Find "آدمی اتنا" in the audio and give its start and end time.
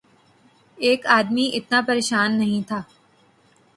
1.17-1.81